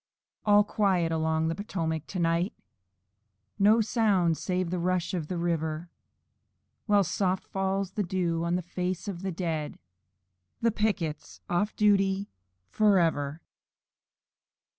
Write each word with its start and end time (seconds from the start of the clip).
"All 0.47 0.63
quiet 0.63 1.11
along 1.11 1.47
the 1.47 1.53
Potomac 1.53 2.07
to 2.07 2.17
night!" 2.17 2.53
No 3.59 3.81
sound 3.81 4.35
save 4.35 4.71
the 4.71 4.79
rush 4.79 5.13
of 5.13 5.27
the 5.27 5.37
river; 5.37 5.91
While 6.87 7.03
soft 7.03 7.43
falls 7.45 7.91
the 7.91 8.01
dew 8.01 8.43
on 8.43 8.55
the 8.55 8.63
face 8.63 9.07
of 9.07 9.21
the 9.21 9.31
dead, 9.31 9.73
And 9.73 9.77
the 10.63 10.71
picket's 10.71 11.39
off 11.51 11.75
duty 11.75 12.31
forever! 12.71 13.41